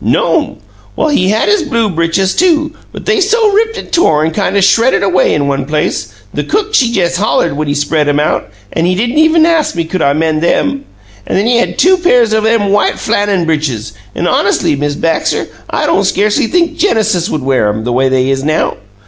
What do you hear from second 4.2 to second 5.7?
an' kind o' shredded away in one